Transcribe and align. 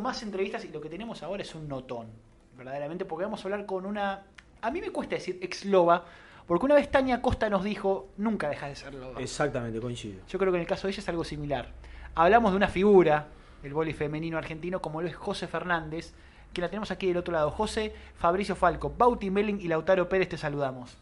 Más 0.00 0.22
entrevistas 0.22 0.64
y 0.64 0.68
lo 0.68 0.80
que 0.80 0.88
tenemos 0.88 1.22
ahora 1.22 1.42
es 1.42 1.54
un 1.54 1.68
notón, 1.68 2.08
verdaderamente, 2.56 3.04
porque 3.04 3.24
vamos 3.24 3.40
a 3.40 3.44
hablar 3.44 3.64
con 3.64 3.86
una, 3.86 4.24
a 4.60 4.70
mí 4.72 4.80
me 4.80 4.90
cuesta 4.90 5.14
decir 5.14 5.38
ex 5.42 5.64
loba, 5.64 6.04
porque 6.46 6.66
una 6.66 6.74
vez 6.74 6.90
Tania 6.90 7.22
Costa 7.22 7.48
nos 7.48 7.62
dijo, 7.62 8.08
nunca 8.16 8.48
deja 8.48 8.66
de 8.66 8.74
ser 8.74 8.94
loba. 8.94 9.20
Exactamente, 9.20 9.80
coincido. 9.80 10.22
Yo 10.28 10.38
creo 10.40 10.50
que 10.50 10.58
en 10.58 10.62
el 10.62 10.66
caso 10.66 10.88
de 10.88 10.92
ella 10.92 11.00
es 11.00 11.08
algo 11.08 11.22
similar. 11.22 11.68
Hablamos 12.16 12.50
de 12.50 12.56
una 12.56 12.66
figura 12.66 13.28
del 13.62 13.74
vóley 13.74 13.92
femenino 13.92 14.38
argentino 14.38 14.82
como 14.82 15.00
lo 15.00 15.06
es 15.06 15.14
José 15.14 15.46
Fernández, 15.46 16.12
que 16.52 16.60
la 16.60 16.68
tenemos 16.68 16.90
aquí 16.90 17.06
del 17.06 17.18
otro 17.18 17.32
lado. 17.32 17.52
José, 17.52 17.94
Fabricio 18.16 18.56
Falco, 18.56 18.92
Bauti 18.96 19.30
Melling 19.30 19.60
y 19.60 19.68
Lautaro 19.68 20.08
Pérez, 20.08 20.30
te 20.30 20.36
saludamos. 20.36 20.98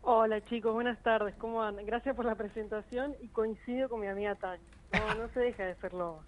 Hola 0.00 0.42
chicos, 0.44 0.72
buenas 0.72 1.02
tardes, 1.02 1.34
¿cómo 1.36 1.62
andan? 1.62 1.84
Gracias 1.84 2.14
por 2.14 2.24
la 2.24 2.34
presentación 2.36 3.14
y 3.20 3.28
coincido 3.28 3.90
con 3.90 4.00
mi 4.00 4.06
amiga 4.06 4.36
Tania. 4.36 4.64
No, 4.92 5.14
no 5.16 5.28
se 5.34 5.40
deja 5.40 5.64
de 5.64 5.74
ser 5.74 5.92
loba 5.92 6.22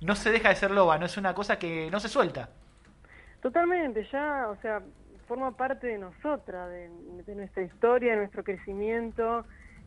no 0.00 0.14
se 0.14 0.30
deja 0.30 0.48
de 0.48 0.56
ser 0.56 0.70
loba, 0.70 0.98
no 0.98 1.06
es 1.06 1.16
una 1.16 1.34
cosa 1.34 1.58
que 1.58 1.90
no 1.90 2.00
se 2.00 2.08
suelta. 2.08 2.48
Totalmente, 3.42 4.06
ya, 4.10 4.48
o 4.48 4.56
sea, 4.60 4.82
forma 5.26 5.56
parte 5.56 5.86
de 5.86 5.98
nosotras, 5.98 6.70
de, 6.70 7.34
nuestra 7.34 7.62
historia, 7.62 8.12
de 8.12 8.18
nuestro 8.18 8.42
crecimiento, 8.42 9.44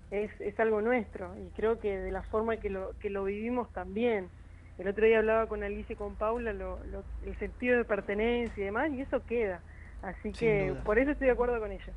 es, 0.09 0.31
es, 0.39 0.59
algo 0.59 0.81
nuestro 0.81 1.35
y 1.37 1.49
creo 1.55 1.79
que 1.79 1.97
de 1.97 2.11
la 2.11 2.21
forma 2.23 2.57
que 2.57 2.69
lo, 2.69 2.97
que 2.99 3.09
lo 3.09 3.25
vivimos 3.25 3.71
también. 3.73 4.29
El 4.77 4.87
otro 4.87 5.05
día 5.05 5.19
hablaba 5.19 5.47
con 5.47 5.63
Alicia 5.63 5.93
y 5.93 5.97
con 5.97 6.15
Paula 6.15 6.53
lo, 6.53 6.79
el 7.25 7.37
sentido 7.39 7.77
de 7.77 7.85
pertenencia 7.85 8.61
y 8.61 8.65
demás 8.65 8.91
y 8.91 9.01
eso 9.01 9.23
queda. 9.25 9.59
Así 10.01 10.31
que 10.31 10.75
por 10.83 10.97
eso 10.97 11.11
estoy 11.11 11.27
de 11.27 11.33
acuerdo 11.33 11.59
con 11.59 11.71
ella. 11.71 11.93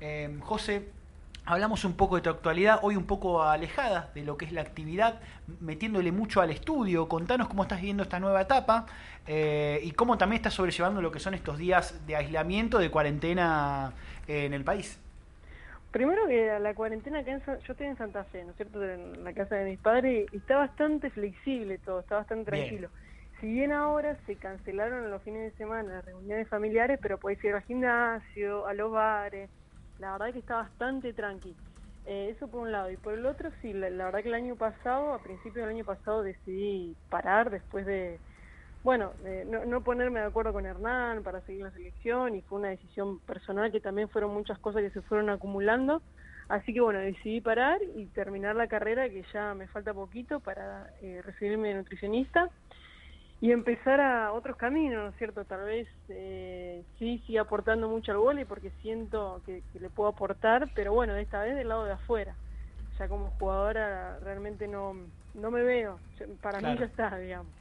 Eh, 0.00 0.36
José, 0.40 0.88
Hablamos 1.44 1.84
un 1.84 1.94
poco 1.96 2.14
de 2.14 2.22
tu 2.22 2.30
actualidad, 2.30 2.78
hoy 2.82 2.94
un 2.94 3.04
poco 3.04 3.42
alejada 3.42 4.10
de 4.14 4.22
lo 4.22 4.36
que 4.36 4.44
es 4.44 4.52
la 4.52 4.60
actividad, 4.60 5.18
metiéndole 5.60 6.12
mucho 6.12 6.40
al 6.40 6.50
estudio. 6.50 7.08
Contanos 7.08 7.48
cómo 7.48 7.64
estás 7.64 7.80
viviendo 7.80 8.04
esta 8.04 8.20
nueva 8.20 8.42
etapa 8.42 8.86
eh, 9.26 9.80
y 9.82 9.90
cómo 9.90 10.16
también 10.16 10.38
estás 10.38 10.54
sobrellevando 10.54 11.02
lo 11.02 11.10
que 11.10 11.18
son 11.18 11.34
estos 11.34 11.58
días 11.58 12.06
de 12.06 12.14
aislamiento, 12.14 12.78
de 12.78 12.92
cuarentena 12.92 13.92
eh, 14.28 14.44
en 14.44 14.54
el 14.54 14.62
país. 14.62 15.00
Primero 15.90 16.28
que 16.28 16.58
la 16.60 16.74
cuarentena, 16.74 17.24
que 17.24 17.36
yo 17.44 17.72
estoy 17.72 17.86
en 17.88 17.96
Santa 17.96 18.22
Fe, 18.24 18.44
¿no 18.44 18.52
es 18.52 18.56
cierto?, 18.56 18.82
en 18.82 19.24
la 19.24 19.32
casa 19.32 19.56
de 19.56 19.68
mis 19.68 19.80
padres, 19.80 20.28
y 20.32 20.36
está 20.36 20.58
bastante 20.58 21.10
flexible 21.10 21.76
todo, 21.78 22.00
está 22.00 22.16
bastante 22.18 22.52
tranquilo. 22.52 22.88
Si 23.40 23.48
bien 23.48 23.72
ahora 23.72 24.16
se 24.26 24.36
cancelaron 24.36 25.10
los 25.10 25.20
fines 25.22 25.50
de 25.50 25.58
semana 25.58 25.94
las 25.94 26.04
reuniones 26.04 26.46
familiares, 26.46 27.00
pero 27.02 27.18
puedes 27.18 27.42
ir 27.42 27.52
al 27.52 27.62
gimnasio, 27.62 28.64
a 28.64 28.74
los 28.74 28.92
bares 28.92 29.50
la 30.02 30.12
verdad 30.12 30.32
que 30.32 30.40
está 30.40 30.56
bastante 30.56 31.12
tranqui. 31.12 31.54
Eh, 32.06 32.34
eso 32.34 32.48
por 32.48 32.62
un 32.62 32.72
lado. 32.72 32.90
Y 32.90 32.96
por 32.96 33.14
el 33.14 33.24
otro, 33.24 33.50
sí, 33.62 33.72
la, 33.72 33.88
verdad 33.88 34.20
que 34.20 34.28
el 34.28 34.34
año 34.34 34.56
pasado, 34.56 35.14
a 35.14 35.22
principios 35.22 35.64
del 35.64 35.76
año 35.76 35.84
pasado, 35.84 36.22
decidí 36.22 36.96
parar 37.08 37.50
después 37.50 37.86
de, 37.86 38.18
bueno, 38.82 39.12
no, 39.46 39.64
no, 39.64 39.80
ponerme 39.82 40.18
de 40.18 40.26
acuerdo 40.26 40.52
con 40.52 40.66
Hernán 40.66 41.22
para 41.22 41.40
seguir 41.42 41.62
la 41.62 41.70
selección 41.70 42.34
y 42.34 42.42
fue 42.42 42.58
una 42.58 42.70
decisión 42.70 43.20
personal 43.20 43.70
que 43.70 43.80
también 43.80 44.08
fueron 44.08 44.34
muchas 44.34 44.58
cosas 44.58 44.82
que 44.82 44.90
se 44.90 45.02
fueron 45.02 45.30
acumulando. 45.30 46.02
Así 46.48 46.74
que 46.74 46.80
bueno, 46.80 46.98
decidí 46.98 47.40
parar 47.40 47.78
y 47.94 48.06
terminar 48.06 48.56
la 48.56 48.66
carrera 48.66 49.08
que 49.08 49.24
ya 49.32 49.54
me 49.54 49.68
falta 49.68 49.94
poquito 49.94 50.40
para 50.40 50.90
eh, 51.00 51.22
recibirme 51.22 51.68
de 51.68 51.74
nutricionista 51.74 52.50
y 53.42 53.50
empezar 53.50 54.00
a 54.00 54.32
otros 54.32 54.56
caminos, 54.56 55.02
¿no 55.02 55.08
es 55.08 55.16
cierto? 55.16 55.44
Tal 55.44 55.64
vez 55.64 55.88
eh, 56.08 56.84
sí 56.96 57.20
siga 57.26 57.42
aportando 57.42 57.88
mucho 57.88 58.12
al 58.12 58.18
vóley 58.18 58.44
porque 58.44 58.70
siento 58.82 59.42
que, 59.44 59.64
le 59.80 59.90
puedo 59.90 60.10
aportar, 60.10 60.70
pero 60.76 60.92
bueno, 60.92 61.16
esta 61.16 61.42
vez 61.42 61.56
del 61.56 61.68
lado 61.68 61.84
de 61.84 61.94
afuera. 61.94 62.36
Ya 63.00 63.08
como 63.08 63.30
jugadora 63.40 64.20
realmente 64.20 64.68
no, 64.68 64.94
no 65.34 65.50
me 65.50 65.64
veo, 65.64 65.98
para 66.40 66.60
mí 66.60 66.78
ya 66.78 66.84
está, 66.84 67.18
digamos. 67.18 67.52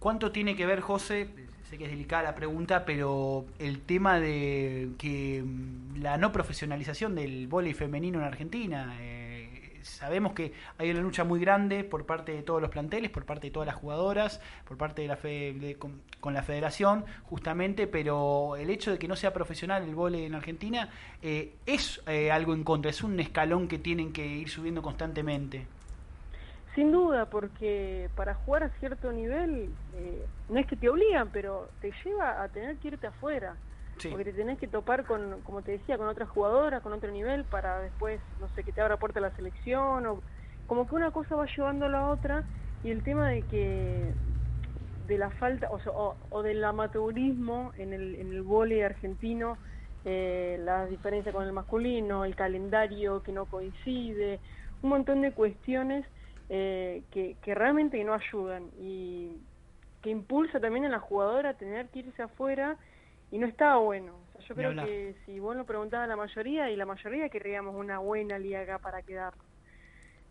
¿Cuánto 0.00 0.32
tiene 0.32 0.56
que 0.56 0.66
ver, 0.66 0.80
José? 0.80 1.28
Sé 1.70 1.78
que 1.78 1.84
es 1.84 1.90
delicada 1.90 2.24
la 2.24 2.34
pregunta, 2.34 2.84
pero 2.84 3.44
el 3.60 3.82
tema 3.82 4.18
de 4.18 4.88
que 4.98 5.40
mm, 5.40 6.02
la 6.02 6.16
no 6.16 6.32
profesionalización 6.32 7.14
del 7.14 7.46
vóley 7.46 7.74
femenino 7.74 8.18
en 8.18 8.24
Argentina, 8.24 8.96
eh, 9.00 9.15
sabemos 9.86 10.32
que 10.32 10.52
hay 10.78 10.90
una 10.90 11.00
lucha 11.00 11.24
muy 11.24 11.40
grande 11.40 11.84
por 11.84 12.04
parte 12.06 12.32
de 12.32 12.42
todos 12.42 12.60
los 12.60 12.70
planteles, 12.70 13.10
por 13.10 13.24
parte 13.24 13.46
de 13.46 13.50
todas 13.50 13.66
las 13.66 13.76
jugadoras, 13.76 14.40
por 14.66 14.76
parte 14.76 15.02
de 15.02 15.08
la 15.08 15.16
fe, 15.16 15.76
con, 15.78 16.34
la 16.34 16.42
federación, 16.42 17.04
justamente, 17.24 17.86
pero 17.86 18.56
el 18.56 18.68
hecho 18.68 18.90
de 18.90 18.98
que 18.98 19.06
no 19.08 19.14
sea 19.14 19.32
profesional 19.32 19.84
el 19.84 19.94
vóley 19.94 20.24
en 20.24 20.34
Argentina 20.34 20.90
eh, 21.22 21.54
es 21.64 22.02
eh, 22.06 22.30
algo 22.30 22.52
en 22.52 22.64
contra, 22.64 22.90
es 22.90 23.02
un 23.02 23.18
escalón 23.20 23.68
que 23.68 23.78
tienen 23.78 24.12
que 24.12 24.26
ir 24.26 24.48
subiendo 24.48 24.82
constantemente. 24.82 25.66
Sin 26.74 26.92
duda, 26.92 27.26
porque 27.26 28.10
para 28.16 28.34
jugar 28.34 28.64
a 28.64 28.68
cierto 28.80 29.10
nivel, 29.12 29.70
eh, 29.94 30.26
no 30.50 30.58
es 30.58 30.66
que 30.66 30.76
te 30.76 30.90
obligan, 30.90 31.30
pero 31.32 31.70
te 31.80 31.90
lleva 32.04 32.42
a 32.42 32.48
tener 32.48 32.76
que 32.76 32.88
irte 32.88 33.06
afuera. 33.06 33.56
Porque 34.02 34.24
te 34.24 34.32
tenés 34.32 34.58
que 34.58 34.68
topar 34.68 35.04
con, 35.04 35.42
como 35.42 35.62
te 35.62 35.72
decía, 35.72 35.96
con 35.96 36.08
otras 36.08 36.28
jugadoras, 36.28 36.82
con 36.82 36.92
otro 36.92 37.10
nivel, 37.10 37.44
para 37.44 37.80
después, 37.80 38.20
no 38.38 38.48
sé, 38.50 38.62
que 38.62 38.72
te 38.72 38.80
abra 38.80 38.98
puerta 38.98 39.20
la 39.20 39.34
selección, 39.36 40.06
o 40.06 40.22
como 40.66 40.86
que 40.86 40.94
una 40.94 41.10
cosa 41.10 41.36
va 41.36 41.46
llevando 41.46 41.86
a 41.86 41.88
la 41.88 42.08
otra, 42.08 42.44
y 42.82 42.90
el 42.90 43.02
tema 43.02 43.30
de 43.30 43.42
que 43.42 44.12
de 45.06 45.18
la 45.18 45.30
falta, 45.30 45.68
o, 45.70 46.16
o, 46.30 46.42
del 46.42 46.64
amateurismo 46.64 47.72
en 47.76 47.92
el, 47.92 48.16
en 48.16 48.32
el 48.32 48.42
vóley 48.42 48.82
argentino, 48.82 49.56
eh, 50.04 50.58
la 50.60 50.86
diferencia 50.86 51.32
con 51.32 51.44
el 51.44 51.52
masculino, 51.52 52.24
el 52.24 52.36
calendario 52.36 53.22
que 53.22 53.32
no 53.32 53.46
coincide, 53.46 54.40
un 54.82 54.90
montón 54.90 55.22
de 55.22 55.32
cuestiones 55.32 56.04
eh, 56.48 57.02
que, 57.10 57.36
que 57.42 57.54
realmente 57.54 58.02
no 58.04 58.14
ayudan 58.14 58.70
y 58.78 59.32
que 60.02 60.10
impulsa 60.10 60.60
también 60.60 60.84
a 60.84 60.88
la 60.88 61.00
jugadora 61.00 61.50
a 61.50 61.54
tener 61.54 61.88
que 61.88 62.00
irse 62.00 62.22
afuera 62.22 62.76
y 63.30 63.38
no 63.38 63.46
está 63.46 63.76
bueno. 63.76 64.14
yo 64.48 64.54
creo 64.54 64.74
que 64.74 65.14
si 65.24 65.40
vos 65.40 65.56
lo 65.56 65.64
preguntás 65.64 66.00
a 66.00 66.06
la 66.06 66.16
mayoría, 66.16 66.70
y 66.70 66.76
la 66.76 66.86
mayoría 66.86 67.28
querríamos 67.28 67.74
una 67.74 67.98
buena 67.98 68.38
liga 68.38 68.78
para 68.78 69.02
quedar. 69.02 69.34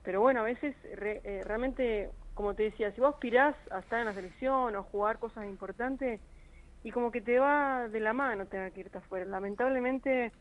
Pero 0.03 0.21
bueno, 0.21 0.41
a 0.41 0.43
veces 0.43 0.75
eh, 0.83 1.41
realmente, 1.45 2.09
como 2.33 2.53
te 2.53 2.63
decía, 2.63 2.91
si 2.91 3.01
vos 3.01 3.13
aspirás 3.13 3.55
a 3.71 3.79
estar 3.79 3.99
en 3.99 4.05
la 4.05 4.13
selección 4.13 4.75
o 4.75 4.83
jugar 4.83 5.19
cosas 5.19 5.45
importantes, 5.45 6.21
y 6.85 6.91
como 6.91 7.11
que 7.11 7.19
te 7.19 7.39
va 7.39 7.87
de 7.87 7.99
la 7.99 8.13
mano 8.13 8.45
tener 8.45 8.71
que 8.71 8.81
irte 8.81 8.99
afuera. 8.99 9.25
Lamentablemente 9.25 10.31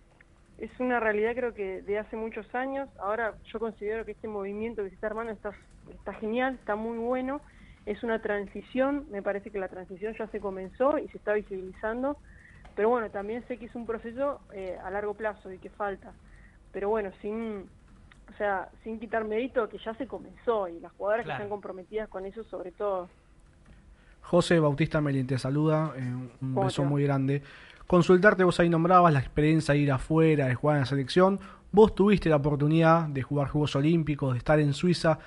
es 0.59 0.71
una 0.79 1.01
realidad 1.01 1.35
creo 1.35 1.55
que 1.55 1.81
de 1.81 1.99
hace 1.99 2.17
muchos 2.17 2.55
años. 2.55 2.87
Ahora 2.99 3.35
yo 3.51 3.59
considero 3.59 4.05
que 4.05 4.13
este 4.13 4.29
movimiento 4.29 4.83
que 4.83 4.91
se 4.91 4.95
está 4.95 5.07
armando 5.07 5.33
está, 5.33 5.53
está 5.91 6.13
genial, 6.13 6.57
está 6.57 6.77
muy 6.77 6.99
bueno. 6.99 7.41
Es 7.87 8.03
una 8.03 8.21
transición, 8.21 9.07
me 9.11 9.23
parece 9.23 9.51
que 9.51 9.59
la 9.59 9.69
transición 9.69 10.15
ya 10.19 10.27
se 10.27 10.39
comenzó 10.39 10.99
y 10.99 11.09
se 11.09 11.17
está 11.17 11.33
visibilizando 11.33 12.19
pero 12.75 12.89
bueno, 12.89 13.11
también 13.11 13.45
sé 13.47 13.57
que 13.59 13.67
es 13.67 13.75
un 13.75 13.87
proceso 13.87 14.41
eh, 14.53 14.77
a 14.83 14.91
largo 14.91 15.15
plazo 15.15 15.53
y 15.53 15.59
que 15.59 15.71
falta. 15.71 16.13
Pero 16.73 16.89
bueno, 16.89 17.11
sin, 17.23 17.69
o 18.33 18.37
sea, 18.37 18.69
sin 18.83 18.99
quitar 18.99 19.25
mérito 19.25 19.69
que 19.69 19.79
ya 19.79 19.95
se 19.95 20.07
comenzó 20.07 20.69
y 20.69 20.81
las 20.81 20.93
jugadoras 20.93 21.27
que 21.27 21.33
están 21.33 21.49
comprometidas 21.49 22.09
con 22.09 22.27
eso 22.27 22.43
sobre 22.45 22.73
todo. 22.73 23.09
José 24.23 24.59
Bautista 24.59 25.01
Melín 25.01 25.27
te 25.27 25.39
saluda, 25.39 25.93
eh, 25.97 26.01
un 26.41 26.55
beso 26.55 26.85
muy 26.85 27.05
grande. 27.05 27.43
Consultarte, 27.87 28.43
vos 28.43 28.59
ahí 28.59 28.71
nombrabas 28.71 29.13
la 29.13 29.21
experiencia 29.21 29.75
de 29.75 29.81
ir 29.81 29.93
afuera, 29.93 30.47
de 30.47 30.55
jugar 30.55 30.77
en 30.77 30.81
la 30.81 30.87
selección. 30.87 31.39
Vos 31.71 31.95
tuviste 31.95 32.31
la 32.31 32.37
oportunidad 32.37 33.09
de 33.09 33.23
jugar 33.23 33.49
Juegos 33.49 33.77
Olímpicos, 33.77 34.33
de 34.33 34.39
estar 34.39 34.59
en 34.59 34.73
Suiza. 34.73 35.19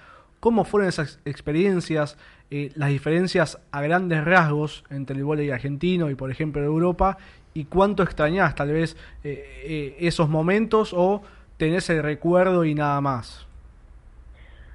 ¿Cómo 0.47 0.63
fueron 0.63 0.87
esas 0.87 1.19
experiencias? 1.25 2.17
Eh, 2.51 2.71
las 2.75 2.87
diferencias 2.87 3.59
a 3.69 3.81
grandes 3.81 4.23
rasgos 4.23 4.85
entre 4.89 5.17
el 5.17 5.25
voleibol 5.25 5.53
argentino 5.53 6.09
y, 6.09 6.15
por 6.15 6.31
ejemplo, 6.31 6.63
Europa, 6.63 7.17
y 7.53 7.65
cuánto 7.65 8.01
extrañás 8.01 8.55
tal 8.55 8.71
vez 8.71 8.95
eh, 9.25 9.43
eh, 9.65 9.97
esos 9.99 10.29
momentos 10.29 10.93
o 10.95 11.21
tenés 11.57 11.89
el 11.89 12.01
recuerdo 12.01 12.63
y 12.63 12.75
nada 12.75 13.01
más. 13.01 13.45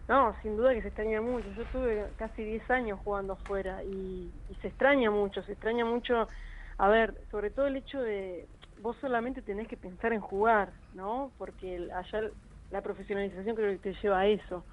No, 0.09 0.37
sin 0.43 0.59
duda 0.59 0.75
que 0.75 0.83
se 0.83 0.89
extraña 0.89 1.23
mucho. 1.23 1.47
Yo 1.57 1.65
tuve 1.73 2.07
casi 2.19 2.45
10 2.45 2.71
años 2.71 3.01
jugando 3.03 3.33
afuera 3.33 3.83
y, 3.83 4.31
se 4.61 4.69
extraña 4.69 5.11
mucho, 5.11 5.43
se 5.43 5.53
extraña 5.53 5.87
mucho, 5.87 6.29
a 6.77 6.89
ver, 6.91 7.15
sobre 7.31 7.49
todo 7.49 7.67
el 7.67 7.77
hecho 7.77 7.99
de 7.99 8.47
vos 8.83 8.95
solamente 9.01 9.41
tenés 9.41 9.69
que 9.69 9.79
pensar 9.79 10.13
en 10.13 10.21
jugar, 10.21 10.69
¿no? 10.93 11.31
Porque 11.39 11.89
allá 11.95 12.29
la 12.71 12.83
profesionalización 12.83 13.57
creo 13.57 13.71
que 13.71 13.79
te 13.79 13.95
lleva 14.03 14.19
a 14.19 14.27
eso. 14.27 14.67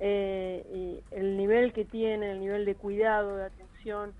Eh, 0.00 1.02
el 1.10 1.36
nivel 1.36 1.72
que 1.72 1.84
tiene, 1.84 2.32
el 2.32 2.40
nivel 2.40 2.64
de 2.64 2.74
cuidado, 2.74 3.36
de 3.36 3.44
atención 3.44 4.12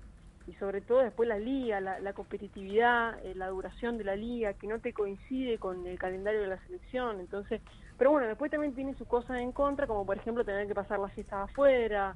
y 0.47 0.53
sobre 0.53 0.81
todo 0.81 0.99
después 0.99 1.27
la 1.27 1.37
liga, 1.37 1.79
la, 1.79 2.13
competitividad, 2.13 3.23
eh, 3.25 3.33
la 3.35 3.47
duración 3.47 3.97
de 3.97 4.03
la 4.03 4.15
liga, 4.15 4.53
que 4.53 4.67
no 4.67 4.79
te 4.79 4.93
coincide 4.93 5.57
con 5.57 5.85
el 5.85 5.97
calendario 5.99 6.41
de 6.41 6.47
la 6.47 6.57
selección. 6.65 7.19
Entonces, 7.19 7.61
pero 7.97 8.11
bueno, 8.11 8.27
después 8.27 8.51
también 8.51 8.73
tiene 8.73 8.95
sus 8.95 9.07
cosas 9.07 9.37
en 9.37 9.51
contra, 9.51 9.87
como 9.87 10.05
por 10.05 10.17
ejemplo 10.17 10.43
tener 10.43 10.67
que 10.67 10.75
pasar 10.75 10.99
las 10.99 11.13
fiestas 11.13 11.49
afuera, 11.49 12.15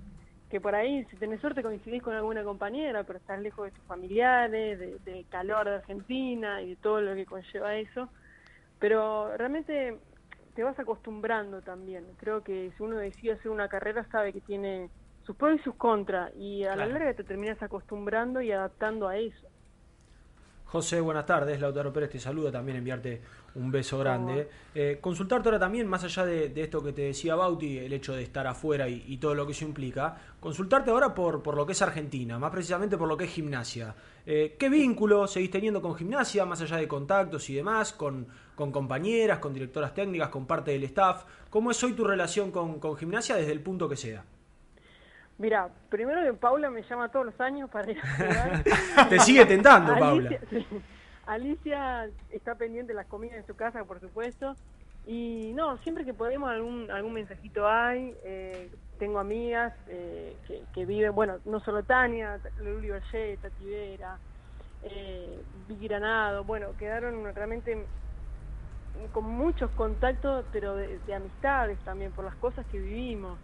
que 0.50 0.62
por 0.62 0.76
ahí, 0.76 1.04
si 1.06 1.18
tenés 1.18 1.42
suerte, 1.42 1.64
coincidís 1.64 2.04
con 2.04 2.14
alguna 2.14 2.44
compañera, 2.44 3.04
pero 3.04 3.20
estás 3.20 3.40
lejos 3.40 3.66
de 3.66 3.72
tus 3.72 3.84
familiares, 3.86 4.80
del 4.80 5.04
de 5.04 5.26
calor 5.30 5.66
de 5.66 5.76
Argentina 5.76 6.62
y 6.62 6.70
de 6.70 6.76
todo 6.76 7.02
lo 7.02 7.16
que 7.16 7.26
conlleva 7.26 7.76
eso. 7.76 8.10
Pero 8.80 9.36
realmente 9.38 9.98
te 10.56 10.64
vas 10.64 10.80
acostumbrando 10.80 11.62
también. 11.62 12.16
Creo 12.16 12.42
que 12.42 12.72
si 12.76 12.84
uno 12.84 12.98
decide 12.98 13.34
hacer 13.34 13.52
una 13.52 13.68
carrera, 13.68 14.08
sabe 14.10 14.34
que 14.34 14.42
tiene 14.42 14.90
sus 15.22 15.36
pros 15.36 15.60
y 15.60 15.64
sus 15.64 15.76
contras, 15.76 16.32
y 16.36 16.64
a 16.64 16.76
la 16.76 16.88
larga 16.88 17.14
te 17.14 17.24
terminas 17.24 17.62
acostumbrando 17.62 18.42
y 18.42 18.52
adaptando 18.52 19.08
a 19.08 19.18
eso. 19.18 19.48
José, 20.66 21.00
buenas 21.00 21.26
tardes. 21.26 21.60
Lautaro 21.60 21.94
Pérez 21.94 22.10
te 22.10 22.20
saluda, 22.20 22.52
también 22.52 22.78
enviarte 22.78 23.22
un 23.56 23.72
beso 23.72 24.00
grande. 24.00 24.50
Eh, 24.74 24.98
consultarte 25.00 25.48
ahora 25.48 25.60
también, 25.60 25.88
más 25.88 26.04
allá 26.04 26.26
de, 26.26 26.52
esto 26.56 26.84
que 26.84 26.92
te 26.92 27.04
decía 27.04 27.36
Bauti, 27.36 27.78
el 27.78 27.94
hecho 27.94 28.14
de 28.14 28.24
estar 28.24 28.46
afuera 28.48 28.90
y, 28.90 29.18
todo 29.18 29.36
lo 29.36 29.46
que 29.46 29.54
eso 29.54 29.64
implica, 29.64 30.18
consultarte 30.40 30.92
ahora 30.92 31.14
por, 31.14 31.42
por 31.42 31.56
lo 31.56 31.66
que 31.66 31.72
es 31.72 31.82
Argentina, 31.82 32.38
más 32.40 32.52
precisamente 32.52 32.98
por 32.98 33.08
lo 33.08 33.16
que 33.16 33.26
es 33.26 33.32
gimnasia. 33.32 33.96
Eh, 34.26 34.56
¿Qué 34.60 34.68
vínculo 34.68 35.28
seguís 35.28 35.52
teniendo 35.52 35.82
con 35.82 35.96
gimnasia, 35.96 36.46
más 36.46 36.62
allá 36.62 36.78
de 36.78 36.88
contactos 36.88 37.50
y 37.50 37.56
demás, 37.56 37.94
con, 37.94 38.28
con 38.56 38.72
compañeras, 38.72 39.40
con 39.40 39.54
directoras 39.54 39.94
técnicas, 39.94 40.30
con 40.30 40.46
parte 40.46 40.72
del 40.72 40.84
staff? 40.86 41.24
¿Cómo 41.50 41.72
es 41.72 41.84
hoy 41.84 41.94
tu 41.94 42.04
relación 42.04 42.52
con, 42.52 42.80
con 42.80 42.98
gimnasia 42.98 43.36
desde 43.36 43.52
el 43.52 43.62
punto 43.62 43.88
que 43.88 43.96
sea? 43.96 44.26
Mira, 45.38 45.70
primero 45.90 46.24
que 46.24 46.34
Paula 46.34 46.70
me 46.70 46.82
llama 46.84 47.10
todos 47.10 47.26
los 47.26 47.40
años 47.42 47.70
para 47.70 47.92
ir 47.92 48.00
a 48.00 48.16
jugar. 48.16 48.64
Te 49.10 49.20
sigue 49.20 49.46
tentando, 49.46 49.98
Paula. 49.98 50.40
Alicia 51.26 52.10
está 52.30 52.56
pendiente 52.56 52.94
de 52.94 52.98
las 52.98 53.08
comidas 53.08 53.38
en 53.38 53.46
su 53.46 53.56
casa, 53.56 53.84
por 53.84 54.00
supuesto. 54.00 54.56
Y 55.08 55.52
no, 55.56 55.78
siempre 55.80 56.06
que 56.06 56.14
podemos 56.14 56.50
algún, 56.50 56.90
algún 56.90 57.14
mensajito 57.14 57.68
hay. 57.68 58.16
Eh, 58.24 58.70
tengo 58.98 59.20
amigas 59.20 59.74
eh, 59.88 60.36
que, 60.74 60.86
viven, 60.86 61.14
bueno, 61.14 61.40
no 61.46 61.60
solo 61.60 61.84
Tania, 61.84 62.40
Luli 62.60 62.90
Berger, 62.90 63.38
Tati 63.40 63.66
Vera, 63.66 64.18
eh, 64.84 65.42
Vicky 65.68 65.88
Granado, 65.90 66.46
bueno, 66.46 66.68
quedaron 66.78 67.26
realmente 67.36 67.86
con 69.12 69.26
muchos 69.26 69.70
contactos, 69.72 70.46
pero 70.54 70.76
de 70.76 71.14
amistades 71.14 71.78
también, 71.80 72.14
por 72.14 72.24
las 72.24 72.36
cosas 72.36 72.66
que 72.68 72.80
vivimos. 72.80 73.38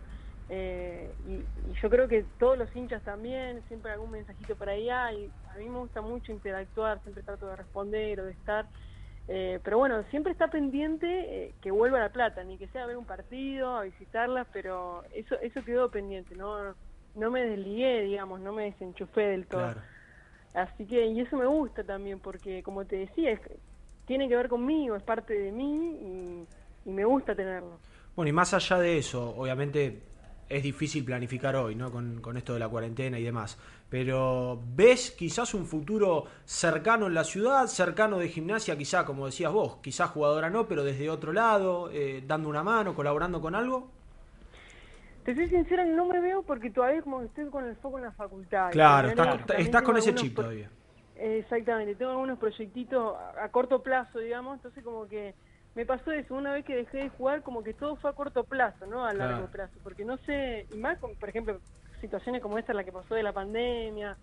Eh, 0.54 1.10
y, 1.30 1.46
yo 1.82 1.90
creo 1.90 2.10
que 2.10 2.26
todos 2.38 2.58
los 2.58 2.76
hinchas 2.76 3.02
también, 3.04 3.64
siempre 3.70 3.94
algún 3.94 4.12
mensajito 4.12 4.56
por 4.58 4.68
ahí 4.68 4.90
hay. 4.90 5.32
A 5.56 5.58
mí 5.58 5.70
me 5.70 5.80
gusta 5.80 6.02
mucho 6.02 6.34
interactuar, 6.34 7.02
siempre 7.04 7.24
trato 7.24 7.48
de 7.48 7.56
responder 7.56 8.20
o 8.20 8.26
de 8.26 8.34
estar. 8.34 8.68
Eh, 9.30 9.62
pero 9.64 9.78
bueno, 9.78 10.04
siempre 10.10 10.34
está 10.34 10.50
pendiente 10.50 11.08
eh, 11.08 11.56
que 11.62 11.72
vuelva 11.72 12.00
a 12.00 12.02
La 12.02 12.10
Plata, 12.10 12.44
ni 12.44 12.58
que 12.58 12.68
sea 12.68 12.84
a 12.84 12.88
ver 12.88 12.98
un 12.98 13.06
partido, 13.06 13.78
a 13.78 13.84
visitarla, 13.84 14.46
pero 14.52 15.04
eso 15.14 15.36
eso 15.42 15.64
quedó 15.64 15.90
pendiente, 15.90 16.36
no 16.36 16.76
no 17.16 17.32
me 17.32 17.46
desligué, 17.46 18.02
digamos, 18.02 18.42
no 18.42 18.52
me 18.52 18.66
desenchufé 18.66 19.22
del 19.22 19.48
todo. 19.48 19.74
Así 20.54 20.86
que, 20.86 21.06
y 21.06 21.22
eso 21.22 21.38
me 21.38 21.46
gusta 21.46 21.84
también, 21.84 22.20
porque 22.20 22.62
como 22.62 22.86
te 22.86 22.98
decía, 22.98 23.40
tiene 24.06 24.28
que 24.28 24.36
ver 24.36 24.50
conmigo, 24.50 24.98
es 24.98 25.04
parte 25.04 25.34
de 25.34 25.52
mí 25.52 26.46
y, 26.86 26.90
y 26.90 26.92
me 26.92 27.06
gusta 27.06 27.36
tenerlo. 27.36 27.80
Bueno, 28.16 28.30
y 28.30 28.34
más 28.34 28.54
allá 28.54 28.80
de 28.80 28.98
eso, 28.98 29.34
obviamente 29.38 30.11
es 30.52 30.64
difícil 30.64 31.06
planificar 31.06 31.56
hoy, 31.56 31.76
¿no? 31.76 31.92
Con, 31.92 32.38
esto 32.38 32.54
de 32.54 32.60
la 32.60 32.68
cuarentena 32.68 33.18
y 33.18 33.24
demás. 33.24 33.58
Pero 33.90 34.62
¿ves 34.76 35.12
quizás 35.12 35.54
un 35.54 35.66
futuro 35.66 36.26
cercano 36.44 37.08
en 37.08 37.14
la 37.14 37.24
ciudad, 37.24 37.68
cercano 37.68 38.20
de 38.20 38.28
gimnasia, 38.28 38.78
quizás, 38.78 39.06
como 39.06 39.26
decías 39.26 39.52
vos, 39.52 39.78
quizás 39.82 40.10
jugadora 40.10 40.50
no, 40.50 40.68
pero 40.68 40.84
desde 40.84 41.10
otro 41.10 41.32
lado, 41.32 41.90
eh, 41.92 42.22
dando 42.28 42.50
una 42.50 42.64
mano, 42.64 42.94
colaborando 42.94 43.40
con 43.40 43.56
algo? 43.56 43.90
Te 45.24 45.36
soy 45.36 45.48
sincera, 45.50 45.86
no 45.86 46.06
me 46.06 46.20
veo 46.20 46.42
porque 46.44 46.70
todavía 46.70 47.02
como 47.02 47.22
estoy 47.22 47.46
con 47.50 47.66
el 47.66 47.76
foco 47.78 47.98
en 48.00 48.06
la 48.06 48.12
facultad. 48.12 48.72
Claro, 48.72 49.10
estás, 49.58 49.82
con 49.84 49.96
ese 49.98 50.14
chip 50.16 50.36
todavía. 50.36 50.70
Exactamente, 51.16 51.96
tengo 51.96 52.12
algunos 52.12 52.40
proyectitos 52.40 53.16
a 53.40 53.48
corto 53.50 53.82
plazo, 53.82 54.20
digamos, 54.20 54.56
entonces 54.56 54.84
como 54.84 55.08
que 55.08 55.36
me 55.76 55.86
pasó 55.86 56.12
eso, 56.12 56.36
una 56.36 56.52
vez 56.52 56.66
que 56.66 56.76
dejé 56.76 56.98
de 56.98 57.10
jugar, 57.10 57.44
como 57.44 57.64
que 57.64 57.74
todo 57.74 57.96
fue 57.96 58.10
a 58.10 58.14
corto 58.14 58.44
plazo, 58.44 58.86
no 58.86 59.06
a 59.06 59.14
largo 59.14 59.48
plazo, 59.48 59.80
porque 59.84 60.04
no 60.04 60.18
sé, 60.18 60.68
y 60.72 60.78
más, 60.78 61.00
con, 61.00 61.16
por 61.16 61.30
ejemplo, 61.30 61.60
situaciones 62.02 62.42
como 62.42 62.58
esta, 62.58 62.74
la 62.74 62.84
que 62.84 62.92
pasó 62.92 63.16
de 63.16 63.24
la 63.24 63.32
pandemia, 63.32 64.18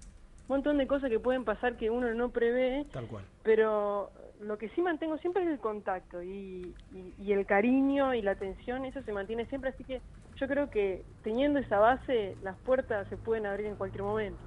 un 0.49 0.57
montón 0.57 0.79
de 0.79 0.87
cosas 0.87 1.11
que 1.11 1.21
pueden 1.21 1.45
pasar 1.45 1.77
que 1.77 1.91
uno 1.91 2.13
no 2.15 2.31
prevé, 2.31 2.87
Tal 2.93 3.07
cual. 3.07 3.25
pero 3.43 4.11
lo 4.41 4.59
que 4.59 4.69
sí 4.71 4.83
mantengo 4.83 5.17
siempre 5.19 5.43
es 5.43 5.49
el 5.49 5.59
contacto 5.59 6.23
y, 6.23 6.75
y, 7.19 7.33
el 7.33 7.47
cariño 7.47 8.15
y 8.15 8.23
la 8.23 8.33
atención, 8.33 8.85
eso 8.85 9.03
se 9.03 9.13
mantiene 9.13 9.47
siempre, 9.47 9.71
así 9.71 9.85
que 9.85 10.03
yo 10.37 10.47
creo 10.49 10.71
que 10.71 11.03
teniendo 11.23 11.59
esa 11.59 11.79
base, 11.79 12.37
las 12.43 12.57
puertas 12.59 13.09
se 13.09 13.17
pueden 13.17 13.47
abrir 13.47 13.67
en 13.67 13.77
cualquier 13.77 14.03
momento 14.03 14.39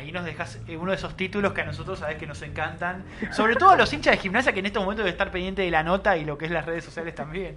ahí 0.00 0.12
nos 0.12 0.24
dejas 0.24 0.58
eh, 0.66 0.76
uno 0.76 0.90
de 0.90 0.96
esos 0.96 1.16
títulos 1.16 1.52
que 1.52 1.60
a 1.60 1.64
nosotros 1.64 1.98
sabes 1.98 2.16
que 2.16 2.26
nos 2.26 2.40
encantan. 2.42 3.04
Sobre 3.32 3.54
todo 3.54 3.70
a 3.70 3.76
los 3.76 3.92
hinchas 3.92 4.16
de 4.16 4.18
gimnasia 4.18 4.52
que 4.52 4.60
en 4.60 4.66
estos 4.66 4.82
momentos 4.82 5.04
deben 5.04 5.14
estar 5.14 5.30
pendiente 5.30 5.62
de 5.62 5.70
la 5.70 5.82
nota 5.82 6.16
y 6.16 6.24
lo 6.24 6.36
que 6.38 6.46
es 6.46 6.50
las 6.50 6.66
redes 6.66 6.84
sociales 6.84 7.14
también. 7.14 7.56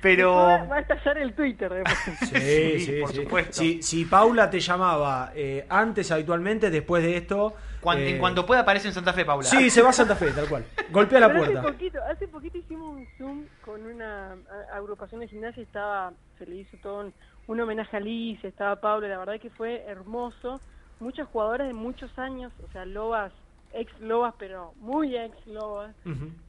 Pero. 0.00 0.34
Va 0.34 0.76
a 0.76 0.80
estallar 0.80 1.18
el 1.18 1.32
Twitter 1.34 1.82
Sí, 2.20 2.80
sí, 2.80 3.00
por 3.00 3.12
supuesto. 3.12 3.62
Si, 3.80 4.04
Paula 4.04 4.50
te 4.50 4.60
llamaba 4.60 5.32
eh, 5.34 5.66
antes 5.68 6.10
habitualmente, 6.12 6.70
después 6.70 7.02
de 7.02 7.16
esto. 7.16 7.54
Cuando, 7.80 8.04
En 8.04 8.16
eh, 8.16 8.18
cuanto 8.18 8.46
pueda 8.46 8.60
aparece 8.60 8.88
en 8.88 8.94
Santa 8.94 9.12
Fe, 9.12 9.24
Paula. 9.24 9.48
Sí, 9.48 9.68
se 9.68 9.82
va 9.82 9.90
a 9.90 9.92
Santa 9.92 10.14
Fe, 10.14 10.30
tal 10.30 10.48
cual. 10.48 10.64
Golpea 10.90 11.20
la 11.20 11.32
puerta. 11.32 11.60
Hace 11.60 11.72
poquito, 11.72 11.98
hace 12.10 12.28
poquito 12.28 12.58
hicimos 12.58 12.96
un 12.96 13.06
Zoom 13.18 13.44
con 13.62 13.84
una 13.84 14.36
agrupación 14.72 15.20
de 15.20 15.28
gimnasia 15.28 15.60
y 15.60 15.64
estaba, 15.64 16.12
se 16.38 16.46
le 16.46 16.56
hizo 16.56 16.76
todo 16.82 17.12
un, 17.46 17.60
homenaje 17.60 17.96
a 17.96 18.00
Alicia, 18.00 18.48
estaba 18.48 18.76
Paula, 18.76 19.08
la 19.08 19.18
verdad 19.18 19.40
que 19.40 19.50
fue 19.50 19.84
hermoso 19.86 20.60
muchos 21.04 21.28
jugadores 21.28 21.68
de 21.68 21.74
muchos 21.74 22.18
años, 22.18 22.52
o 22.66 22.72
sea, 22.72 22.84
Lobas, 22.86 23.32
ex 23.72 23.92
Lobas, 24.00 24.34
pero 24.38 24.72
muy 24.80 25.16
ex 25.16 25.46
Lobas, 25.46 25.94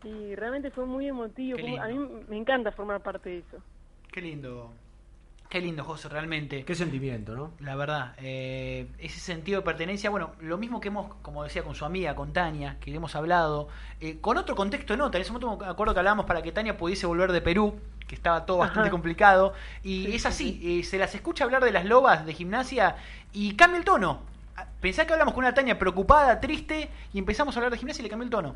y 0.04 0.36
realmente 0.36 0.72
fue 0.72 0.86
muy 0.86 1.08
emotivo. 1.08 1.60
a 1.82 1.88
mí 1.88 2.00
me 2.30 2.38
encanta 2.38 2.72
formar 2.72 3.02
parte 3.02 3.30
de 3.30 3.38
eso. 3.40 3.58
Qué 4.12 4.22
lindo. 4.22 4.72
Qué 5.50 5.62
lindo, 5.62 5.84
José, 5.84 6.10
realmente. 6.10 6.66
Qué 6.66 6.74
sentimiento, 6.74 7.36
¿no? 7.36 7.52
La 7.60 7.76
verdad, 7.76 8.16
eh, 8.18 8.88
ese 8.98 9.20
sentido 9.20 9.60
de 9.60 9.66
pertenencia, 9.66 10.10
bueno, 10.10 10.32
lo 10.40 10.58
mismo 10.58 10.82
que 10.82 10.88
hemos, 10.88 11.14
como 11.22 11.44
decía, 11.44 11.64
con 11.64 11.76
su 11.76 11.86
amiga, 11.86 12.16
con 12.16 12.34
Tania, 12.34 12.78
que 12.80 12.90
le 12.90 12.98
hemos 12.98 13.16
hablado, 13.16 13.68
eh, 14.00 14.18
con 14.20 14.38
otro 14.38 14.56
contexto 14.56 14.98
nota. 14.98 15.18
En 15.18 15.22
ese 15.22 15.32
momento 15.32 15.58
me 15.58 15.72
acuerdo 15.72 15.94
que 15.94 16.00
hablábamos 16.00 16.26
para 16.26 16.42
que 16.42 16.52
Tania 16.52 16.78
pudiese 16.78 17.06
volver 17.06 17.32
de 17.32 17.42
Perú, 17.42 17.80
que 18.08 18.16
estaba 18.16 18.46
todo 18.46 18.58
bastante 18.58 18.90
complicado, 18.90 19.54
y 19.84 20.16
es 20.16 20.26
así, 20.26 20.60
eh, 20.64 20.84
se 20.84 20.98
las 20.98 21.14
escucha 21.14 21.44
hablar 21.44 21.64
de 21.64 21.72
las 21.72 21.86
lobas 21.86 22.26
de 22.26 22.34
gimnasia 22.34 22.96
y 23.32 23.56
cambia 23.56 23.78
el 23.78 23.86
tono 23.86 24.35
pensá 24.82 25.06
que 25.06 25.14
hablamos 25.14 25.34
con 25.34 25.44
una 25.44 25.54
Tania 25.54 25.78
preocupada, 25.78 26.40
triste, 26.40 26.90
y 27.14 27.20
empezamos 27.20 27.56
a 27.56 27.60
hablar 27.60 27.72
de 27.72 27.78
gimnasia 27.78 28.02
y 28.02 28.04
le 28.04 28.10
cambió 28.10 28.26
el 28.26 28.32
tono. 28.32 28.56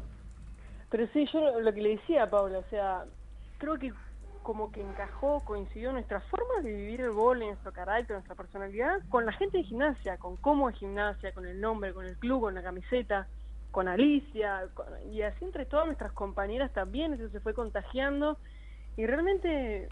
Pero 0.89 1.07
sí, 1.13 1.27
yo 1.31 1.59
lo 1.59 1.73
que 1.73 1.81
le 1.81 1.89
decía 1.97 2.23
a 2.23 2.29
Paula, 2.29 2.59
o 2.59 2.69
sea, 2.69 3.05
creo 3.57 3.77
que 3.77 3.93
como 4.41 4.71
que 4.71 4.81
encajó, 4.81 5.41
coincidió 5.45 5.91
nuestra 5.91 6.21
forma 6.21 6.61
de 6.63 6.73
vivir 6.73 7.01
el 7.01 7.11
gol, 7.11 7.39
nuestro 7.39 7.71
carácter, 7.71 8.15
nuestra 8.15 8.35
personalidad, 8.35 8.99
con 9.09 9.25
la 9.25 9.33
gente 9.33 9.57
de 9.57 9.63
gimnasia, 9.63 10.17
con 10.17 10.37
cómo 10.37 10.69
es 10.69 10.77
gimnasia, 10.77 11.33
con 11.33 11.45
el 11.45 11.61
nombre, 11.61 11.93
con 11.93 12.05
el 12.05 12.17
club, 12.17 12.41
con 12.41 12.55
la 12.55 12.63
camiseta, 12.63 13.27
con 13.71 13.87
Alicia, 13.87 14.63
y 15.11 15.21
así 15.21 15.45
entre 15.45 15.65
todas 15.65 15.85
nuestras 15.85 16.11
compañeras 16.13 16.71
también, 16.73 17.13
eso 17.13 17.29
se 17.29 17.39
fue 17.39 17.53
contagiando, 17.53 18.37
y 18.97 19.05
realmente 19.05 19.89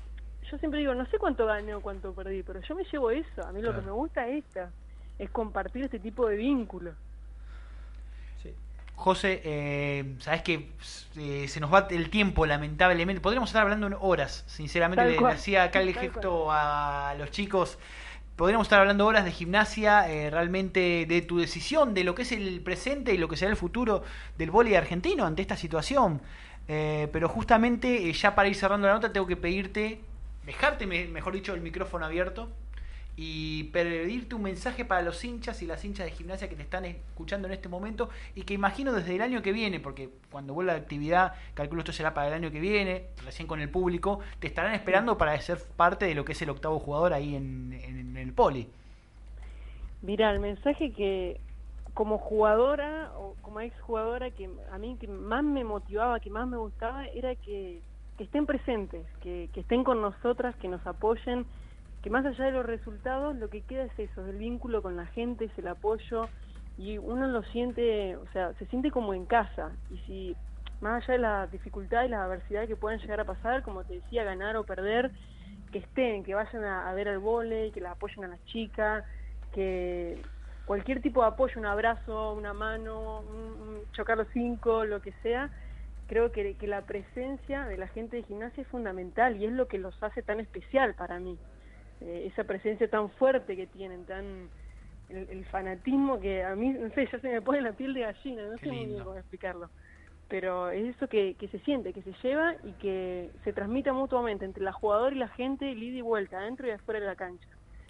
yo 0.49 0.57
siempre 0.57 0.79
digo, 0.79 0.95
no 0.95 1.05
sé 1.07 1.19
cuánto 1.19 1.45
gané 1.45 1.75
o 1.75 1.81
cuánto 1.81 2.13
perdí, 2.13 2.41
pero 2.41 2.59
yo 2.61 2.73
me 2.73 2.85
llevo 2.85 3.11
eso, 3.11 3.45
a 3.45 3.51
mí 3.51 3.61
lo 3.61 3.75
que 3.75 3.81
me 3.81 3.91
gusta 3.91 4.27
es 4.27 4.45
esta 4.45 4.71
es 5.19 5.29
compartir 5.29 5.83
este 5.83 6.00
tipo 6.00 6.27
de 6.27 6.36
vínculos. 6.36 6.95
José, 8.97 9.41
eh, 9.43 10.15
sabes 10.17 10.41
que 10.41 10.71
eh, 11.17 11.47
se 11.47 11.59
nos 11.59 11.71
va 11.71 11.88
el 11.91 12.09
tiempo, 12.09 12.47
lamentablemente. 12.47 13.21
Podríamos 13.21 13.50
estar 13.51 13.62
hablando 13.62 13.86
en 13.86 13.95
horas, 14.00 14.43
sinceramente. 14.47 15.05
Le, 15.05 15.27
decía 15.27 15.63
acá 15.65 15.81
el 15.81 15.93
gesto 15.93 16.47
a 16.51 17.13
los 17.19 17.29
chicos. 17.29 17.77
Podríamos 18.36 18.65
estar 18.65 18.79
hablando 18.79 19.05
horas 19.05 19.24
de 19.24 19.31
gimnasia, 19.31 20.09
eh, 20.09 20.31
realmente 20.31 21.05
de 21.07 21.21
tu 21.21 21.38
decisión, 21.38 21.93
de 21.93 22.03
lo 22.03 22.15
que 22.15 22.24
es 22.24 22.31
el 22.31 22.59
presente 22.62 23.13
y 23.13 23.19
lo 23.19 23.27
que 23.27 23.38
será 23.38 23.51
el 23.51 23.57
futuro 23.57 24.03
del 24.36 24.50
vóley 24.50 24.74
argentino 24.74 25.27
ante 25.27 25.43
esta 25.43 25.57
situación. 25.57 26.19
Eh, 26.67 27.07
pero 27.13 27.29
justamente, 27.29 28.12
ya 28.13 28.33
para 28.33 28.50
ir 28.50 28.55
cerrando 28.55 28.88
la 28.88 28.93
nota, 28.93 29.13
tengo 29.13 29.27
que 29.27 29.38
pedirte, 29.38 30.01
dejarte, 30.43 30.88
mejor 30.88 31.33
dicho, 31.33 31.53
el 31.53 31.62
micrófono 31.62 32.05
abierto 32.05 32.50
y 33.17 33.65
pedirte 33.65 34.36
un 34.36 34.43
mensaje 34.43 34.86
para 34.86 35.01
los 35.01 35.25
hinchas 35.25 35.62
y 35.62 35.65
las 35.65 35.83
hinchas 35.83 36.05
de 36.05 36.12
gimnasia 36.12 36.47
que 36.47 36.55
te 36.55 36.62
están 36.62 36.86
escuchando 36.86 37.47
en 37.47 37.53
este 37.53 37.67
momento 37.67 38.09
y 38.36 38.43
que 38.43 38.53
imagino 38.53 38.93
desde 38.93 39.15
el 39.15 39.21
año 39.21 39.41
que 39.41 39.51
viene, 39.51 39.81
porque 39.81 40.09
cuando 40.31 40.53
vuelva 40.53 40.74
la 40.74 40.79
actividad, 40.79 41.33
calculo 41.53 41.81
esto 41.81 41.91
será 41.91 42.13
para 42.13 42.27
el 42.27 42.33
año 42.33 42.51
que 42.51 42.62
viene, 42.62 43.07
recién 43.25 43.47
con 43.47 43.59
el 43.59 43.69
público, 43.69 44.21
te 44.39 44.47
estarán 44.47 44.74
esperando 44.74 45.17
para 45.17 45.38
ser 45.41 45.57
parte 45.75 46.05
de 46.05 46.15
lo 46.15 46.24
que 46.24 46.31
es 46.31 46.41
el 46.41 46.50
octavo 46.51 46.79
jugador 46.79 47.13
ahí 47.13 47.36
en, 47.36 47.74
en 47.74 48.15
el 48.15 48.31
poli. 48.33 48.69
Mira, 50.01 50.31
el 50.31 50.39
mensaje 50.39 50.91
que 50.91 51.41
como 51.97 52.19
jugadora 52.19 53.12
o 53.17 53.33
como 53.41 53.59
exjugadora 53.59 54.29
que 54.29 54.47
a 54.71 54.77
mí 54.77 54.97
que 55.00 55.07
más 55.07 55.43
me 55.43 55.63
motivaba, 55.63 56.19
que 56.19 56.29
más 56.29 56.47
me 56.47 56.55
gustaba, 56.55 57.07
era 57.07 57.33
que, 57.33 57.81
estén 58.19 58.45
presentes, 58.45 59.03
que, 59.19 59.50
estén 59.55 59.83
con 59.83 60.00
nosotras, 60.00 60.55
que 60.57 60.67
nos 60.67 60.86
apoyen, 60.86 61.47
que 62.07 62.11
más 62.11 62.25
allá 62.25 62.45
de 62.45 62.51
los 62.53 62.65
resultados, 62.65 63.35
lo 63.35 63.49
que 63.49 63.63
queda 63.63 63.83
es 63.83 63.99
eso, 63.99 64.25
el 64.25 64.37
vínculo 64.37 64.81
con 64.81 64.95
la 64.95 65.07
gente, 65.07 65.43
es 65.43 65.57
el 65.57 65.67
apoyo, 65.67 66.29
y 66.77 66.97
uno 66.97 67.27
lo 67.27 67.43
siente, 67.43 68.15
o 68.15 68.25
sea, 68.31 68.53
se 68.53 68.65
siente 68.67 68.91
como 68.91 69.13
en 69.13 69.25
casa, 69.25 69.73
y 69.91 69.97
si 70.07 70.35
más 70.79 71.03
allá 71.03 71.13
de 71.15 71.19
la 71.19 71.47
dificultad 71.47 72.05
y 72.05 72.07
las 72.07 72.21
adversidades 72.21 72.69
que 72.69 72.77
pueden 72.77 73.01
llegar 73.01 73.19
a 73.19 73.25
pasar, 73.25 73.61
como 73.61 73.83
te 73.83 73.95
decía, 73.95 74.23
ganar 74.23 74.55
o 74.55 74.63
perder, 74.63 75.11
que 75.69 75.79
estén, 75.79 76.23
que 76.23 76.33
vayan 76.33 76.63
a, 76.63 76.93
ver 76.93 77.09
el 77.09 77.19
vole, 77.19 77.71
que 77.73 77.81
la 77.81 77.91
apoyen 77.91 78.23
a 78.23 78.29
las 78.29 78.45
chicas, 78.45 79.03
que 79.51 80.21
cualquier 80.65 81.01
tipo 81.01 81.23
de 81.23 81.27
apoyo, 81.27 81.59
un 81.59 81.65
abrazo, 81.65 82.35
una 82.35 82.53
mano, 82.53 83.19
un, 83.19 83.81
chocar 83.91 84.15
los 84.15 84.29
cinco, 84.31 84.85
lo 84.85 85.01
que 85.01 85.11
sea, 85.23 85.49
creo 86.07 86.31
que, 86.31 86.55
que, 86.55 86.67
la 86.67 86.83
presencia 86.83 87.65
de 87.65 87.75
la 87.75 87.89
gente 87.89 88.15
de 88.15 88.23
gimnasia 88.23 88.61
es 88.61 88.67
fundamental 88.69 89.35
y 89.35 89.45
es 89.45 89.51
lo 89.51 89.67
que 89.67 89.77
los 89.77 90.01
hace 90.01 90.21
tan 90.21 90.39
especial 90.39 90.93
para 90.93 91.19
mí. 91.19 91.37
Eh, 92.01 92.29
esa 92.31 92.43
presencia 92.43 92.89
tan 92.89 93.09
fuerte 93.11 93.55
que 93.55 93.67
tienen, 93.67 94.05
tan 94.05 94.49
el, 95.09 95.45
fanatismo 95.45 96.19
que 96.19 96.43
a 96.43 96.55
mí, 96.55 96.69
no 96.69 96.89
sé, 96.91 97.07
ya 97.11 97.19
se 97.19 97.29
me 97.29 97.41
pone 97.41 97.61
la 97.61 97.71
piel 97.71 97.93
de 97.93 98.01
gallina, 98.01 98.43
no 98.43 98.57
sé 98.57 98.67
muy 98.67 98.85
bien 98.85 99.03
cómo 99.03 99.15
explicarlo. 99.15 99.69
Pero 100.27 100.69
es 100.69 100.95
eso 100.95 101.07
que, 101.07 101.35
que 101.35 101.47
se 101.47 101.59
siente, 101.59 101.93
que 101.93 102.01
se 102.01 102.13
lleva 102.21 102.55
y 102.63 102.73
que 102.73 103.31
se 103.43 103.53
transmite 103.53 103.91
mutuamente 103.93 104.43
entre 104.43 104.63
la 104.63 104.73
jugadora 104.73 105.15
y 105.15 105.17
la 105.17 105.29
gente, 105.29 105.71
ida 105.71 105.97
y 105.97 106.01
vuelta, 106.01 106.37
adentro 106.37 106.67
y 106.67 106.71
afuera 106.71 106.99
de 106.99 107.05
la 107.05 107.15
cancha. 107.15 107.47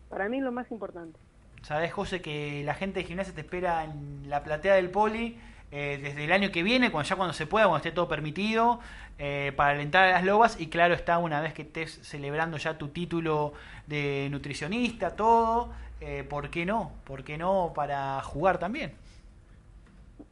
Para 0.07 0.29
mí 0.29 0.37
es 0.37 0.43
lo 0.43 0.51
más 0.51 0.69
importante. 0.71 1.19
Sabes, 1.63 1.91
José, 1.91 2.21
que 2.21 2.63
la 2.63 2.75
gente 2.75 2.99
de 2.99 3.05
gimnasia 3.05 3.33
te 3.33 3.41
espera 3.41 3.83
en 3.83 4.29
la 4.29 4.43
platea 4.43 4.75
del 4.75 4.91
poli 4.91 5.37
eh, 5.71 5.99
desde 6.01 6.23
el 6.23 6.31
año 6.31 6.49
que 6.51 6.63
viene, 6.63 6.91
cuando 6.91 7.09
ya 7.09 7.15
cuando 7.17 7.33
se 7.33 7.45
pueda, 7.45 7.65
cuando 7.65 7.77
esté 7.77 7.91
todo 7.91 8.07
permitido, 8.07 8.79
eh, 9.19 9.51
para 9.55 9.71
alentar 9.71 10.07
a 10.07 10.11
las 10.13 10.23
lobas. 10.23 10.59
Y 10.59 10.67
claro 10.67 10.93
está, 10.93 11.17
una 11.17 11.41
vez 11.41 11.53
que 11.53 11.63
estés 11.63 11.91
celebrando 12.03 12.57
ya 12.57 12.77
tu 12.77 12.89
título 12.89 13.53
de 13.85 14.29
nutricionista, 14.31 15.15
todo, 15.15 15.73
eh, 15.99 16.23
¿por 16.23 16.49
qué 16.49 16.65
no? 16.65 16.93
¿Por 17.03 17.23
qué 17.23 17.37
no 17.37 17.73
para 17.75 18.21
jugar 18.21 18.59
también? 18.59 18.93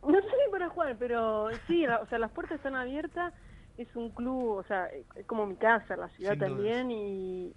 No 0.08 0.22
sé 0.22 0.28
si 0.28 0.52
para 0.52 0.70
jugar, 0.70 0.96
pero 0.98 1.50
sí, 1.68 1.86
o 1.86 2.06
sea, 2.08 2.20
las 2.20 2.32
puertas 2.32 2.58
están 2.58 2.76
abiertas. 2.76 3.34
Es 3.78 3.94
un 3.96 4.10
club, 4.12 4.52
o 4.52 4.64
sea, 4.64 4.88
es 5.16 5.26
como 5.26 5.46
mi 5.46 5.58
casa, 5.58 5.98
la 5.98 6.08
ciudad 6.10 6.38
también, 6.38 6.92
y, 6.92 7.52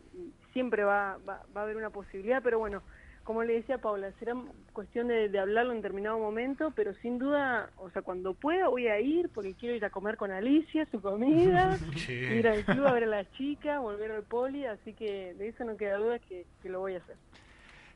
siempre 0.52 0.82
va, 0.82 1.18
va, 1.28 1.44
va 1.56 1.60
a 1.60 1.64
haber 1.64 1.76
una 1.76 1.90
posibilidad, 1.90 2.42
pero 2.42 2.58
bueno 2.58 2.82
como 3.28 3.44
le 3.44 3.56
decía 3.56 3.76
Paula, 3.76 4.10
será 4.18 4.34
cuestión 4.72 5.08
de, 5.08 5.38
hablarlo 5.38 5.72
en 5.72 5.82
determinado 5.82 6.18
momento, 6.18 6.72
pero 6.74 6.94
sin 6.94 7.18
duda, 7.18 7.68
o 7.76 7.90
sea, 7.90 8.00
cuando 8.00 8.32
pueda 8.32 8.68
voy 8.68 8.88
a 8.88 8.98
ir 9.00 9.28
porque 9.28 9.52
quiero 9.52 9.76
ir 9.76 9.84
a 9.84 9.90
comer 9.90 10.16
con 10.16 10.30
Alicia, 10.30 10.88
su 10.90 11.02
comida, 11.02 11.76
ir 12.08 12.48
al 12.48 12.64
club 12.64 12.86
a 12.86 12.92
ver 12.92 13.04
a 13.04 13.06
la 13.06 13.30
chica, 13.32 13.80
volver 13.80 14.12
al 14.12 14.22
poli, 14.22 14.64
así 14.64 14.94
que 14.94 15.34
de 15.34 15.48
eso 15.48 15.62
no 15.64 15.76
queda 15.76 15.98
duda 15.98 16.18
que, 16.20 16.46
lo 16.64 16.80
voy 16.80 16.94
a 16.94 17.00
hacer. 17.00 17.16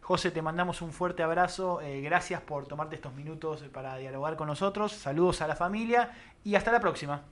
José, 0.03 0.33
te 0.33 0.43
mandamos 0.43 0.83
un 0.83 0.93
fuerte 0.93 1.23
abrazo, 1.23 1.81
eh, 1.81 2.03
gracias 2.03 2.43
por 2.43 2.67
tomarte 2.67 2.97
estos 2.97 3.15
minutos 3.15 3.63
para 3.73 3.97
dialogar 3.97 4.37
con 4.37 4.49
nosotros, 4.49 4.93
saludos 4.93 5.41
a 5.41 5.49
la 5.49 5.57
familia 5.57 6.11
y 6.45 6.57
hasta 6.57 6.71
la 6.71 6.81
próxima. 6.81 7.23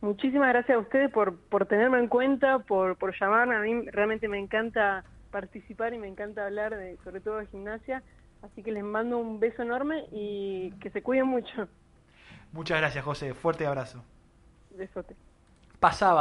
Muchísimas 0.00 0.48
gracias 0.48 0.76
a 0.76 0.80
ustedes 0.80 1.08
por, 1.12 1.36
por 1.36 1.66
tenerme 1.66 2.00
en 2.00 2.08
cuenta, 2.08 2.58
por, 2.58 2.96
por 2.96 3.16
llamarme, 3.16 3.54
a 3.54 3.60
mí 3.60 3.88
realmente 3.92 4.26
me 4.26 4.40
encanta 4.40 5.04
participar 5.32 5.92
y 5.94 5.98
me 5.98 6.06
encanta 6.06 6.46
hablar 6.46 6.76
de, 6.76 6.96
sobre 7.02 7.20
todo 7.20 7.38
de 7.38 7.46
gimnasia. 7.46 8.04
Así 8.42 8.62
que 8.62 8.70
les 8.70 8.84
mando 8.84 9.18
un 9.18 9.40
beso 9.40 9.62
enorme 9.62 10.06
y 10.12 10.70
que 10.80 10.90
se 10.90 11.02
cuiden 11.02 11.26
mucho. 11.26 11.68
Muchas 12.52 12.78
gracias, 12.78 13.04
José. 13.04 13.34
Fuerte 13.34 13.66
abrazo. 13.66 14.04
Besote. 14.70 15.16
Pasaba. 15.80 16.20